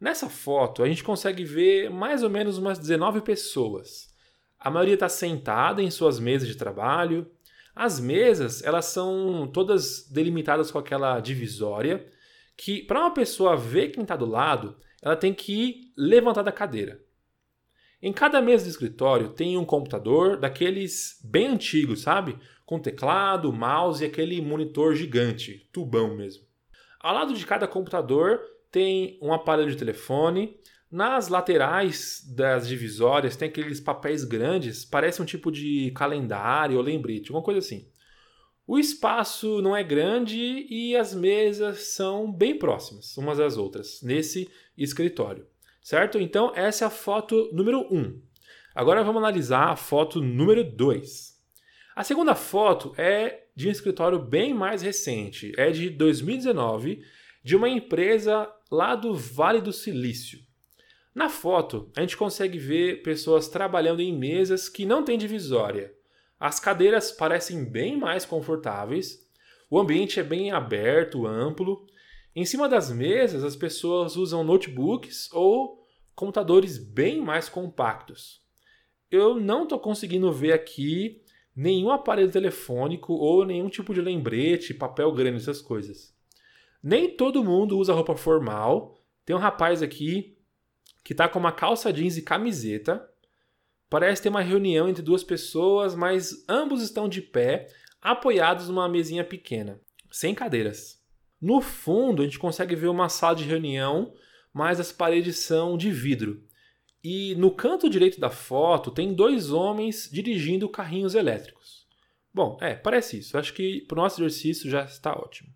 Nessa 0.00 0.30
foto, 0.30 0.82
a 0.82 0.88
gente 0.88 1.04
consegue 1.04 1.44
ver 1.44 1.90
mais 1.90 2.22
ou 2.22 2.30
menos 2.30 2.56
umas 2.56 2.78
19 2.78 3.20
pessoas. 3.20 4.14
A 4.58 4.70
maioria 4.70 4.94
está 4.94 5.08
sentada 5.08 5.82
em 5.82 5.90
suas 5.90 6.18
mesas 6.18 6.48
de 6.48 6.56
trabalho. 6.56 7.30
As 7.74 8.00
mesas, 8.00 8.62
elas 8.62 8.86
são 8.86 9.46
todas 9.52 10.08
delimitadas 10.08 10.70
com 10.70 10.78
aquela 10.78 11.20
divisória 11.20 12.06
que 12.56 12.82
para 12.82 13.00
uma 13.00 13.14
pessoa 13.14 13.56
ver 13.56 13.90
quem 13.90 14.02
está 14.02 14.16
do 14.16 14.26
lado, 14.26 14.76
ela 15.00 15.14
tem 15.14 15.32
que 15.32 15.92
levantar 15.96 16.42
da 16.42 16.50
cadeira. 16.50 17.00
Em 18.00 18.12
cada 18.12 18.40
mesa 18.40 18.64
de 18.64 18.70
escritório 18.70 19.30
tem 19.30 19.56
um 19.56 19.64
computador 19.64 20.36
daqueles 20.36 21.20
bem 21.24 21.48
antigos, 21.48 22.02
sabe? 22.02 22.38
Com 22.64 22.78
teclado, 22.78 23.52
mouse 23.52 24.02
e 24.02 24.06
aquele 24.06 24.40
monitor 24.40 24.94
gigante, 24.94 25.68
tubão 25.72 26.16
mesmo. 26.16 26.44
Ao 27.00 27.14
lado 27.14 27.34
de 27.34 27.46
cada 27.46 27.66
computador 27.66 28.40
tem 28.70 29.18
um 29.22 29.32
aparelho 29.32 29.70
de 29.70 29.76
telefone, 29.76 30.56
Nas 30.90 31.28
laterais 31.28 32.22
das 32.34 32.66
divisórias 32.66 33.36
tem 33.36 33.48
aqueles 33.48 33.78
papéis 33.78 34.24
grandes, 34.24 34.86
parece 34.86 35.20
um 35.20 35.26
tipo 35.26 35.52
de 35.52 35.90
calendário 35.90 36.78
ou 36.78 36.82
lembrete, 36.82 37.30
uma 37.30 37.42
coisa 37.42 37.58
assim. 37.58 37.86
O 38.66 38.78
espaço 38.78 39.60
não 39.60 39.76
é 39.76 39.82
grande 39.82 40.66
e 40.70 40.96
as 40.96 41.14
mesas 41.14 41.94
são 41.94 42.32
bem 42.32 42.58
próximas 42.58 43.16
umas 43.18 43.36
das 43.36 43.58
outras 43.58 44.00
nesse 44.02 44.48
escritório, 44.78 45.46
certo? 45.88 46.18
Então 46.18 46.52
essa 46.54 46.84
é 46.84 46.86
a 46.86 46.90
foto 46.90 47.48
número 47.50 47.80
1. 47.90 47.96
Um. 47.96 48.20
Agora 48.74 49.02
vamos 49.02 49.22
analisar 49.22 49.70
a 49.70 49.76
foto 49.76 50.20
número 50.20 50.62
2. 50.62 51.34
A 51.96 52.04
segunda 52.04 52.34
foto 52.34 52.92
é 52.98 53.46
de 53.56 53.68
um 53.68 53.70
escritório 53.70 54.18
bem 54.18 54.52
mais 54.52 54.82
recente, 54.82 55.50
é 55.56 55.70
de 55.70 55.88
2019, 55.88 57.02
de 57.42 57.56
uma 57.56 57.70
empresa 57.70 58.52
lá 58.70 58.94
do 58.94 59.14
Vale 59.14 59.62
do 59.62 59.72
Silício. 59.72 60.38
Na 61.14 61.30
foto, 61.30 61.90
a 61.96 62.02
gente 62.02 62.18
consegue 62.18 62.58
ver 62.58 63.02
pessoas 63.02 63.48
trabalhando 63.48 64.02
em 64.02 64.14
mesas 64.14 64.68
que 64.68 64.84
não 64.84 65.02
têm 65.02 65.16
divisória. 65.16 65.94
As 66.38 66.60
cadeiras 66.60 67.10
parecem 67.10 67.64
bem 67.64 67.96
mais 67.96 68.26
confortáveis, 68.26 69.26
o 69.70 69.78
ambiente 69.78 70.20
é 70.20 70.22
bem 70.22 70.52
aberto, 70.52 71.26
amplo. 71.26 71.86
Em 72.36 72.44
cima 72.44 72.68
das 72.68 72.92
mesas, 72.92 73.42
as 73.42 73.56
pessoas 73.56 74.16
usam 74.16 74.44
notebooks 74.44 75.32
ou 75.32 75.77
computadores 76.18 76.76
bem 76.76 77.20
mais 77.20 77.48
compactos. 77.48 78.42
Eu 79.08 79.38
não 79.38 79.62
estou 79.62 79.78
conseguindo 79.78 80.32
ver 80.32 80.52
aqui 80.52 81.22
nenhum 81.54 81.92
aparelho 81.92 82.28
telefônico 82.28 83.12
ou 83.12 83.46
nenhum 83.46 83.68
tipo 83.68 83.94
de 83.94 84.00
lembrete, 84.00 84.74
papel 84.74 85.12
grande, 85.12 85.36
essas 85.36 85.62
coisas. 85.62 86.12
Nem 86.82 87.16
todo 87.16 87.44
mundo 87.44 87.78
usa 87.78 87.94
roupa 87.94 88.16
formal. 88.16 89.00
Tem 89.24 89.36
um 89.36 89.38
rapaz 89.38 89.80
aqui 89.80 90.36
que 91.04 91.12
está 91.12 91.28
com 91.28 91.38
uma 91.38 91.52
calça 91.52 91.92
jeans 91.92 92.16
e 92.16 92.22
camiseta. 92.22 93.08
Parece 93.88 94.20
ter 94.20 94.28
uma 94.28 94.42
reunião 94.42 94.88
entre 94.88 95.02
duas 95.02 95.22
pessoas, 95.22 95.94
mas 95.94 96.44
ambos 96.48 96.82
estão 96.82 97.08
de 97.08 97.22
pé, 97.22 97.68
apoiados 98.02 98.68
numa 98.68 98.88
mesinha 98.88 99.22
pequena, 99.22 99.80
sem 100.10 100.34
cadeiras. 100.34 101.00
No 101.40 101.60
fundo, 101.60 102.22
a 102.22 102.24
gente 102.24 102.40
consegue 102.40 102.74
ver 102.74 102.88
uma 102.88 103.08
sala 103.08 103.36
de 103.36 103.44
reunião, 103.44 104.12
mas 104.52 104.80
as 104.80 104.92
paredes 104.92 105.38
são 105.38 105.76
de 105.76 105.90
vidro. 105.90 106.42
E 107.02 107.34
no 107.36 107.50
canto 107.50 107.88
direito 107.88 108.20
da 108.20 108.30
foto 108.30 108.90
tem 108.90 109.14
dois 109.14 109.50
homens 109.50 110.08
dirigindo 110.12 110.68
carrinhos 110.68 111.14
elétricos. 111.14 111.86
Bom, 112.32 112.58
é, 112.60 112.74
parece 112.74 113.18
isso. 113.18 113.38
Acho 113.38 113.52
que 113.54 113.80
para 113.82 113.98
o 113.98 114.02
nosso 114.02 114.20
exercício 114.20 114.70
já 114.70 114.84
está 114.84 115.12
ótimo. 115.12 115.50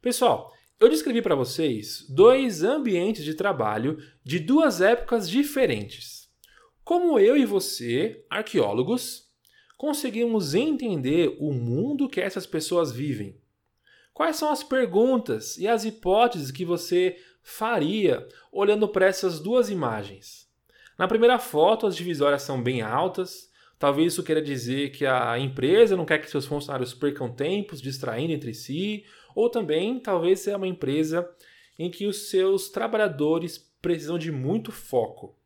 Pessoal, 0.00 0.52
eu 0.80 0.88
descrevi 0.88 1.20
para 1.20 1.34
vocês 1.34 2.06
dois 2.08 2.62
ambientes 2.62 3.24
de 3.24 3.34
trabalho 3.34 3.98
de 4.24 4.38
duas 4.38 4.80
épocas 4.80 5.28
diferentes. 5.28 6.28
Como 6.84 7.18
eu 7.18 7.36
e 7.36 7.44
você, 7.44 8.24
arqueólogos, 8.30 9.28
conseguimos 9.76 10.54
entender 10.54 11.36
o 11.40 11.52
mundo 11.52 12.08
que 12.08 12.20
essas 12.20 12.46
pessoas 12.46 12.92
vivem? 12.92 13.36
Quais 14.14 14.36
são 14.36 14.50
as 14.50 14.62
perguntas 14.62 15.58
e 15.58 15.68
as 15.68 15.84
hipóteses 15.84 16.50
que 16.50 16.64
você 16.64 17.16
faria 17.48 18.26
olhando 18.52 18.86
para 18.88 19.06
essas 19.06 19.40
duas 19.40 19.70
imagens? 19.70 20.46
Na 20.98 21.08
primeira 21.08 21.38
foto, 21.38 21.86
as 21.86 21.96
divisórias 21.96 22.42
são 22.42 22.62
bem 22.62 22.82
altas. 22.82 23.48
Talvez 23.78 24.12
isso 24.12 24.24
queira 24.24 24.42
dizer 24.42 24.90
que 24.90 25.06
a 25.06 25.38
empresa 25.38 25.96
não 25.96 26.04
quer 26.04 26.18
que 26.18 26.28
seus 26.28 26.46
funcionários 26.46 26.92
percam 26.92 27.32
tempos 27.32 27.80
distraindo 27.80 28.32
entre 28.32 28.52
si, 28.52 29.04
ou 29.34 29.48
também 29.48 30.00
talvez 30.00 30.40
seja 30.40 30.56
uma 30.56 30.66
empresa 30.66 31.28
em 31.78 31.90
que 31.90 32.06
os 32.06 32.28
seus 32.28 32.68
trabalhadores 32.70 33.58
precisam 33.80 34.18
de 34.18 34.32
muito 34.32 34.72
foco. 34.72 35.36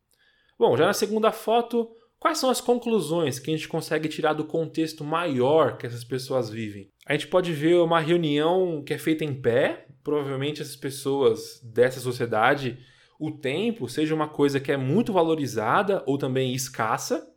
Bom, 0.59 0.77
já 0.77 0.87
na 0.87 0.95
segunda 0.95 1.31
foto, 1.31 1.95
quais 2.19 2.39
são 2.39 2.49
as 2.49 2.61
conclusões 2.61 3.39
que 3.39 3.51
a 3.51 3.55
gente 3.55 3.69
consegue 3.69 4.09
tirar 4.09 4.33
do 4.33 4.45
contexto 4.45 5.05
maior 5.05 5.77
que 5.77 5.87
essas 5.87 6.05
pessoas 6.05 6.49
vivem? 6.49 6.91
A 7.07 7.13
gente 7.13 7.29
pode 7.29 7.53
ver 7.53 7.77
uma 7.77 8.01
reunião 8.01 8.83
que 8.83 8.95
é 8.95 8.99
feita 8.99 9.25
em 9.25 9.35
pé, 9.35 9.87
provavelmente 10.03 10.63
essas 10.63 10.77
pessoas 10.77 11.61
dessa 11.63 12.01
sociedade 12.01 12.79
o 13.19 13.31
tempo 13.31 13.89
seja 13.89 14.15
uma 14.15 14.29
coisa 14.29 14.59
que 14.59 14.73
é 14.73 14.77
muito 14.77 15.13
valorizada 15.13 16.03
ou 16.07 16.19
também 16.19 16.53
escassa. 16.53 17.31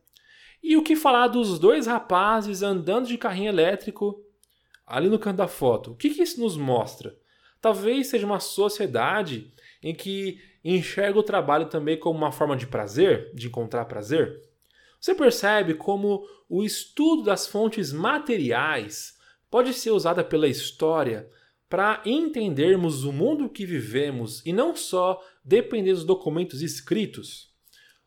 E 0.64 0.76
o 0.76 0.82
que 0.82 0.96
falar 0.96 1.28
dos 1.28 1.60
dois 1.60 1.86
rapazes 1.86 2.64
andando 2.64 3.08
de 3.08 3.20
carrinho 3.20 3.50
elétrico 3.50 4.20
ali 4.84 5.10
no 5.10 5.20
canto 5.20 5.38
da 5.38 5.48
foto? 5.48 5.92
O 5.92 5.96
que, 5.96 6.10
que 6.10 6.24
isso 6.24 6.42
nos 6.42 6.58
mostra? 6.58 7.16
Talvez 7.62 8.08
seja 8.08 8.26
uma 8.26 8.40
sociedade 8.40 9.54
em 9.82 9.94
que 9.94 10.42
enxerga 10.64 11.20
o 11.20 11.24
trabalho 11.24 11.68
também 11.68 12.00
como 12.00 12.18
uma 12.18 12.32
forma 12.32 12.58
de 12.58 12.66
prazer, 12.66 13.30
de 13.36 13.46
encontrar 13.46 13.86
prazer. 13.86 14.42
Você 15.00 15.14
percebe 15.14 15.76
como 15.76 16.28
o 16.50 16.64
estudo 16.64 17.22
das 17.22 17.46
fontes 17.46 17.94
materiais 17.94 19.20
pode 19.52 19.72
ser 19.72 19.92
usada 19.92 20.24
pela 20.24 20.48
história 20.48 21.30
para 21.76 22.02
entendermos 22.06 23.04
o 23.04 23.12
mundo 23.12 23.50
que 23.50 23.66
vivemos 23.66 24.42
e 24.46 24.54
não 24.54 24.74
só 24.74 25.22
depender 25.44 25.92
dos 25.92 26.06
documentos 26.06 26.62
escritos, 26.62 27.54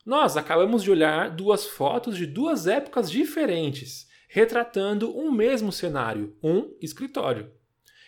nós 0.07 0.39
acabamos 0.39 0.83
de 0.83 0.91
olhar 0.91 1.29
duas 1.29 1.67
fotos 1.67 2.17
de 2.17 2.25
duas 2.25 2.67
épocas 2.67 3.11
diferentes, 3.11 4.09
retratando 4.27 5.15
um 5.15 5.31
mesmo 5.31 5.71
cenário, 5.71 6.35
um 6.43 6.75
escritório. 6.81 7.53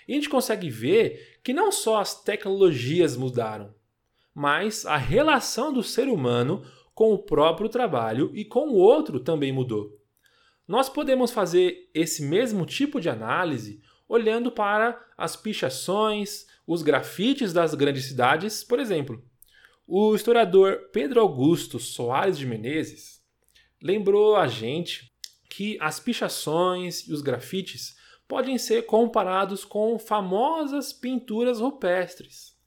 E 0.09 0.12
a 0.12 0.14
gente 0.14 0.31
consegue 0.31 0.70
ver 0.70 1.38
que 1.44 1.53
não 1.53 1.70
só 1.70 2.01
as 2.01 2.25
tecnologias 2.25 3.14
mudaram, 3.14 3.75
mas 4.35 4.87
a 4.87 4.96
relação 4.96 5.70
do 5.70 5.83
ser 5.83 6.09
humano 6.09 6.64
com 6.94 7.12
o 7.12 7.18
próprio 7.18 7.68
trabalho 7.68 8.31
e 8.33 8.46
com 8.46 8.70
o 8.70 8.77
outro 8.77 9.20
também 9.20 9.53
mudou. 9.53 9.94
Nós 10.66 10.88
podemos 10.88 11.31
fazer 11.31 11.90
esse 11.92 12.23
mesmo 12.23 12.64
tipo 12.64 12.99
de 12.99 13.11
análise 13.11 13.83
olhando 14.11 14.51
para 14.51 15.01
as 15.16 15.37
pichações, 15.37 16.44
os 16.66 16.83
grafites 16.83 17.53
das 17.53 17.77
grandes 17.77 18.07
cidades, 18.07 18.64
por 18.64 18.81
exemplo. 18.81 19.25
O 19.87 20.16
historiador 20.16 20.88
Pedro 20.92 21.20
Augusto 21.20 21.79
Soares 21.79 22.37
de 22.37 22.44
Menezes 22.44 23.23
lembrou 23.81 24.35
a 24.35 24.49
gente 24.49 25.12
que 25.49 25.79
as 25.81 26.01
pichações 26.01 27.07
e 27.07 27.12
os 27.12 27.23
grafites 27.23 27.96
podem 28.27 28.59
ser 28.59 28.83
comparados 28.83 29.64
com 29.64 29.96
famosas 29.96 30.92
pinturas 30.92 31.61
rupestres. 31.61 32.59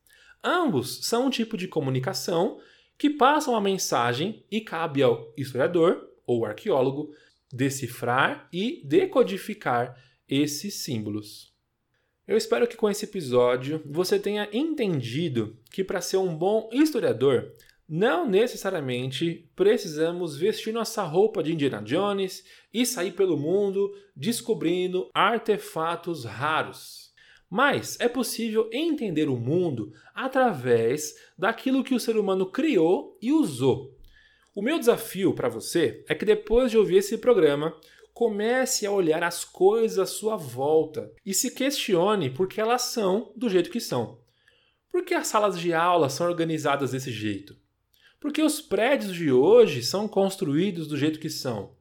Ambos 0.41 1.05
são 1.05 1.25
um 1.25 1.29
tipo 1.29 1.57
de 1.57 1.67
comunicação 1.67 2.57
que 2.97 3.09
passam 3.09 3.53
a 3.53 3.61
mensagem 3.61 4.45
e 4.49 4.61
cabe 4.61 5.03
ao 5.03 5.33
historiador 5.35 6.09
ou 6.25 6.45
arqueólogo 6.45 7.13
decifrar 7.51 8.47
e 8.53 8.81
decodificar 8.85 9.93
esses 10.33 10.75
símbolos. 10.75 11.53
Eu 12.27 12.37
espero 12.37 12.67
que 12.67 12.77
com 12.77 12.89
esse 12.89 13.05
episódio 13.05 13.81
você 13.85 14.17
tenha 14.17 14.49
entendido 14.51 15.57
que 15.69 15.83
para 15.83 16.01
ser 16.01 16.17
um 16.17 16.35
bom 16.35 16.69
historiador, 16.71 17.51
não 17.87 18.27
necessariamente 18.27 19.49
precisamos 19.55 20.37
vestir 20.37 20.73
nossa 20.73 21.03
roupa 21.03 21.43
de 21.43 21.53
Indiana 21.53 21.81
Jones 21.81 22.43
e 22.73 22.85
sair 22.85 23.11
pelo 23.11 23.37
mundo 23.37 23.93
descobrindo 24.15 25.09
artefatos 25.13 26.23
raros. 26.23 27.11
Mas 27.49 27.99
é 27.99 28.07
possível 28.07 28.67
entender 28.71 29.29
o 29.29 29.35
mundo 29.35 29.93
através 30.15 31.13
daquilo 31.37 31.83
que 31.83 31.93
o 31.93 31.99
ser 31.99 32.17
humano 32.17 32.47
criou 32.47 33.15
e 33.21 33.31
usou. 33.31 33.95
O 34.55 34.61
meu 34.61 34.79
desafio 34.79 35.33
para 35.33 35.49
você 35.49 36.03
é 36.07 36.15
que 36.15 36.25
depois 36.25 36.71
de 36.71 36.77
ouvir 36.77 36.97
esse 36.97 37.17
programa, 37.17 37.75
comece 38.13 38.85
a 38.85 38.91
olhar 38.91 39.23
as 39.23 39.43
coisas 39.43 39.97
à 39.99 40.05
sua 40.05 40.37
volta 40.37 41.11
e 41.25 41.33
se 41.33 41.51
questione 41.51 42.29
por 42.29 42.47
que 42.47 42.61
elas 42.61 42.83
são 42.83 43.31
do 43.35 43.49
jeito 43.49 43.71
que 43.71 43.79
são. 43.79 44.19
Por 44.91 45.03
que 45.03 45.15
as 45.15 45.27
salas 45.27 45.59
de 45.59 45.73
aula 45.73 46.09
são 46.09 46.27
organizadas 46.27 46.91
desse 46.91 47.11
jeito? 47.11 47.57
Por 48.19 48.31
que 48.31 48.41
os 48.41 48.61
prédios 48.61 49.13
de 49.13 49.31
hoje 49.31 49.83
são 49.83 50.07
construídos 50.07 50.87
do 50.87 50.95
jeito 50.95 51.19
que 51.19 51.29
são? 51.29 51.75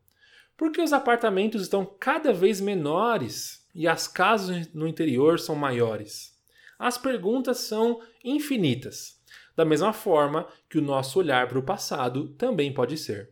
Por 0.57 0.73
que 0.73 0.81
os 0.81 0.93
apartamentos 0.93 1.63
estão 1.63 1.85
cada 1.85 2.33
vez 2.33 2.61
menores 2.61 3.67
e 3.75 3.87
as 3.87 4.09
casas 4.09 4.73
no 4.73 4.89
interior 4.89 5.39
são 5.39 5.55
maiores? 5.55 6.33
As 6.79 6.97
perguntas 6.97 7.59
são 7.59 8.01
infinitas, 8.25 9.21
da 9.55 9.65
mesma 9.65 9.93
forma 9.93 10.49
que 10.69 10.79
o 10.79 10.83
nosso 10.83 11.19
olhar 11.19 11.47
para 11.47 11.59
o 11.59 11.63
passado 11.63 12.29
também 12.31 12.73
pode 12.73 12.97
ser. 12.97 13.31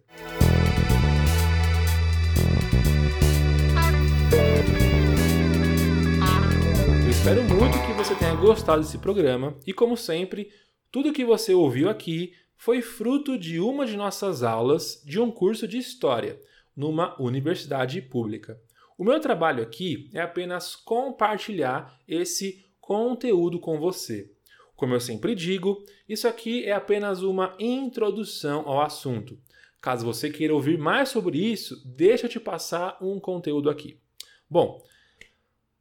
Espero 7.20 7.44
muito 7.44 7.76
que 7.86 7.92
você 7.92 8.14
tenha 8.14 8.34
gostado 8.34 8.80
desse 8.80 8.96
programa 8.96 9.54
e, 9.66 9.74
como 9.74 9.94
sempre, 9.94 10.50
tudo 10.90 11.12
que 11.12 11.22
você 11.22 11.52
ouviu 11.52 11.90
aqui 11.90 12.32
foi 12.56 12.80
fruto 12.80 13.36
de 13.36 13.60
uma 13.60 13.84
de 13.84 13.94
nossas 13.94 14.42
aulas 14.42 15.02
de 15.04 15.20
um 15.20 15.30
curso 15.30 15.68
de 15.68 15.76
História 15.76 16.40
numa 16.74 17.20
universidade 17.20 18.00
pública. 18.00 18.58
O 18.96 19.04
meu 19.04 19.20
trabalho 19.20 19.62
aqui 19.62 20.08
é 20.14 20.22
apenas 20.22 20.74
compartilhar 20.74 21.94
esse 22.08 22.64
conteúdo 22.80 23.60
com 23.60 23.78
você. 23.78 24.32
Como 24.74 24.94
eu 24.94 25.00
sempre 25.00 25.34
digo, 25.34 25.84
isso 26.08 26.26
aqui 26.26 26.64
é 26.64 26.72
apenas 26.72 27.22
uma 27.22 27.54
introdução 27.58 28.66
ao 28.66 28.80
assunto. 28.80 29.38
Caso 29.78 30.06
você 30.06 30.30
queira 30.30 30.54
ouvir 30.54 30.78
mais 30.78 31.10
sobre 31.10 31.38
isso, 31.38 31.82
deixa 31.84 32.24
eu 32.24 32.30
te 32.30 32.40
passar 32.40 32.96
um 32.98 33.20
conteúdo 33.20 33.68
aqui. 33.68 34.00
Bom, 34.48 34.82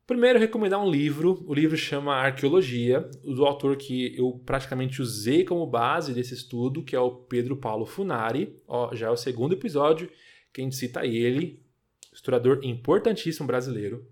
primeiro 0.09 0.39
recomendar 0.39 0.83
um 0.83 0.89
livro, 0.89 1.45
o 1.45 1.53
livro 1.53 1.77
chama 1.77 2.15
Arqueologia, 2.15 3.01
do 3.23 3.45
autor 3.45 3.77
que 3.77 4.17
eu 4.17 4.41
praticamente 4.43 5.03
usei 5.03 5.45
como 5.45 5.67
base 5.67 6.15
desse 6.15 6.33
estudo, 6.33 6.83
que 6.83 6.95
é 6.95 6.99
o 6.99 7.11
Pedro 7.11 7.55
Paulo 7.55 7.85
Funari. 7.85 8.59
Ó, 8.67 8.95
já 8.95 9.05
é 9.05 9.09
o 9.11 9.15
segundo 9.15 9.53
episódio 9.53 10.09
que 10.51 10.61
a 10.61 10.63
gente 10.63 10.75
cita 10.75 11.05
ele, 11.05 11.63
historiador 12.11 12.59
importantíssimo 12.63 13.45
brasileiro. 13.45 14.03